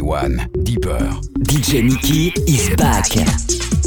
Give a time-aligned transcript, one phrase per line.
[0.00, 0.98] One, Deeper.
[1.40, 3.81] DJ Nicky is back.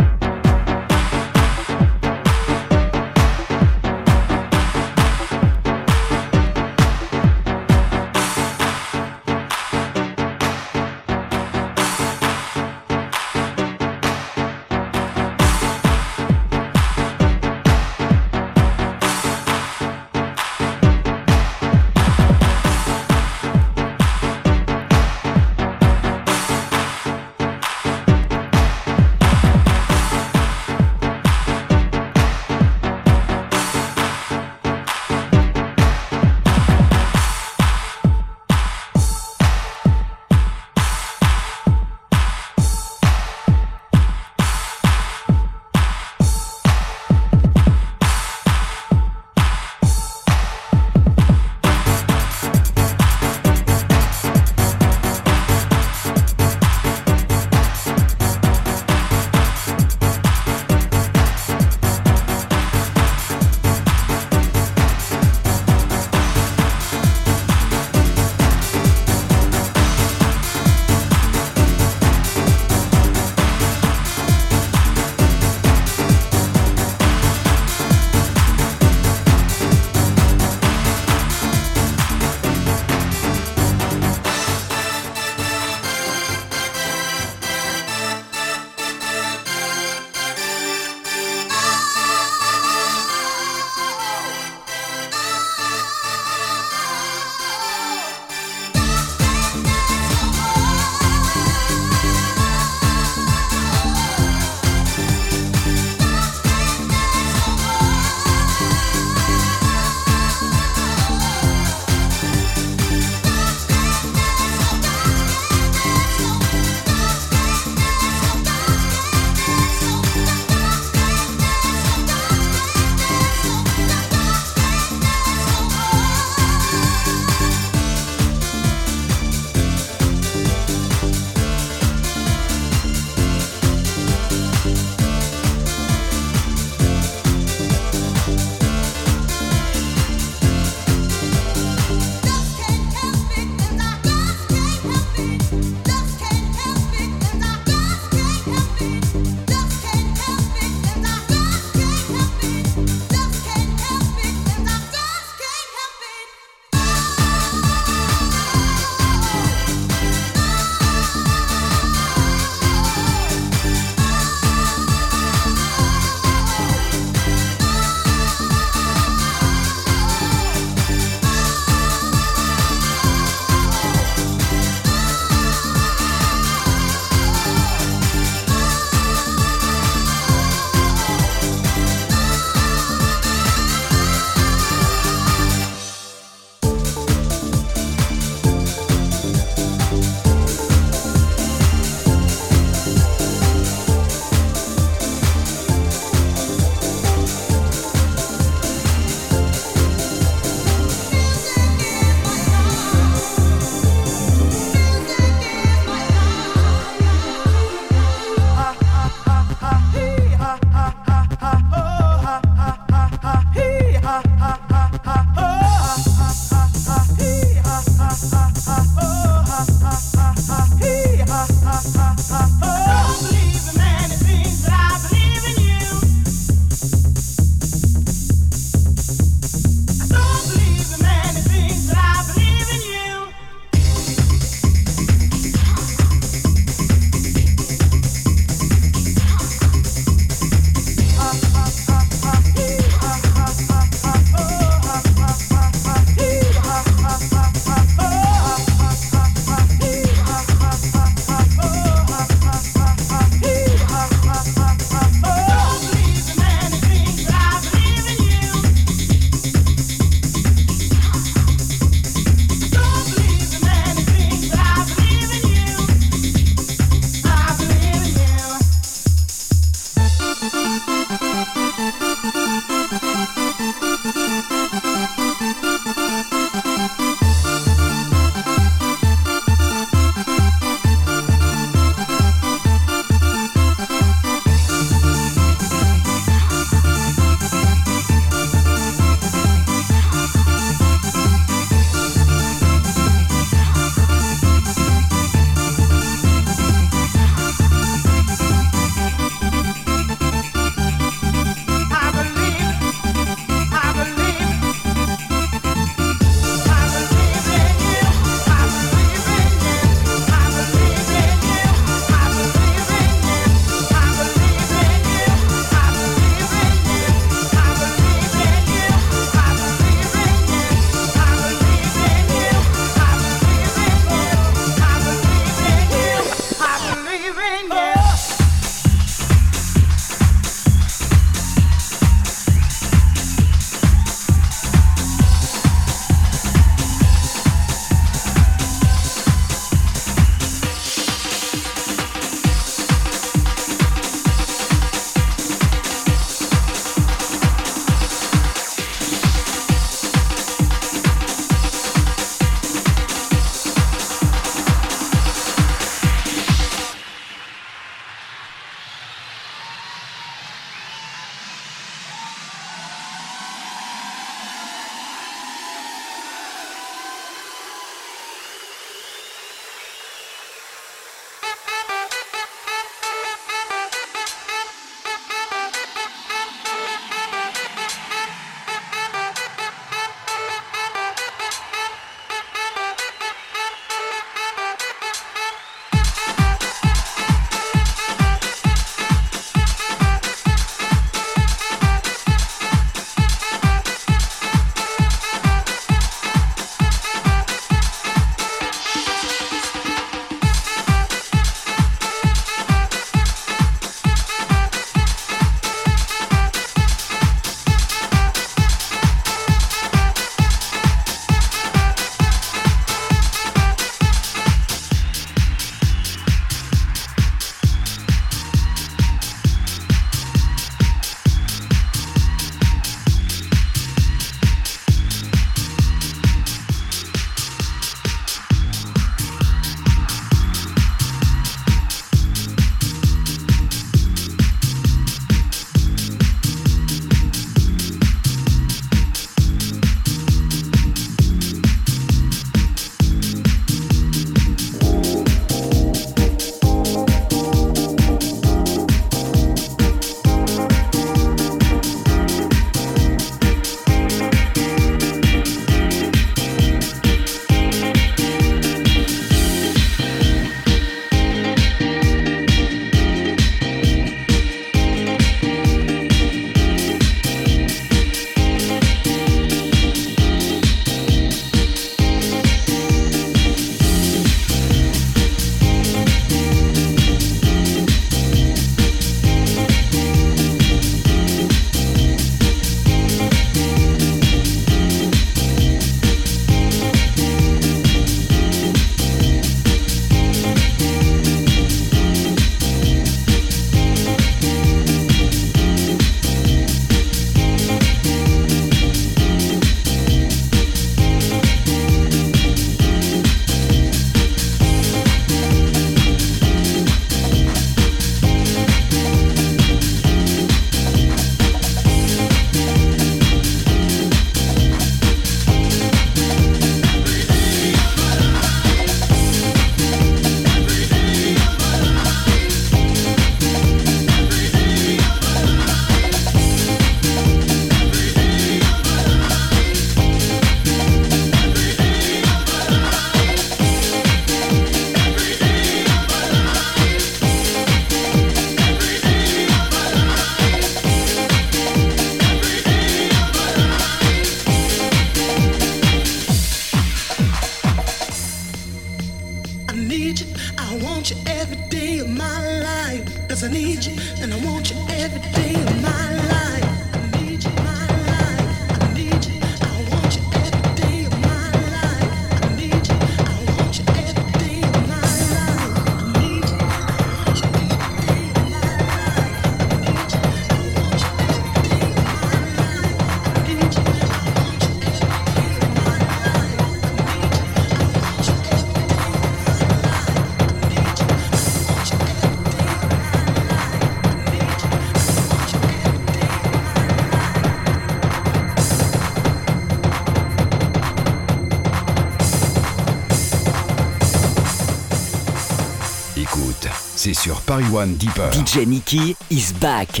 [597.06, 598.32] C'est sur Paris One Deeper.
[598.32, 600.00] DJ Nicky is back.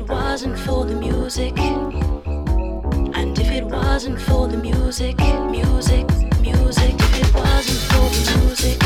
[0.00, 5.18] it wasn't for the music, and if it wasn't for the music,
[5.50, 6.06] music,
[6.40, 8.82] music, if it wasn't for the music,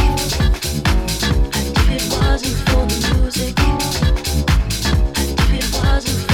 [1.57, 3.55] and if it wasn't for the music,
[5.21, 6.34] and if it wasn't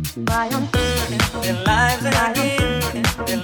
[0.13, 3.37] Their lives that I give, their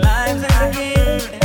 [0.00, 1.41] lives that I give,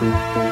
[0.00, 0.49] Música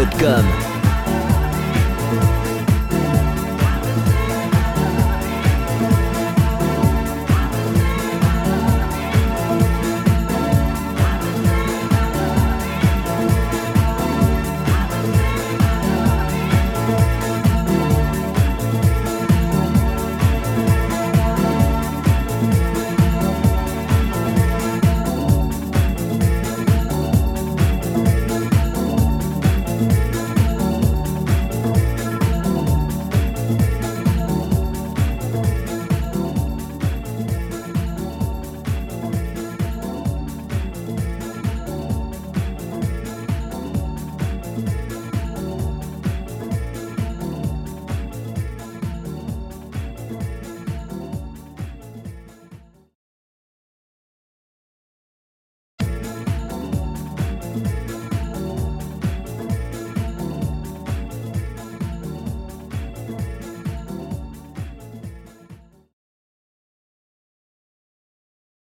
[0.00, 0.69] t'écoutes